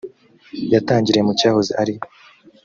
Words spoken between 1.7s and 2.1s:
ari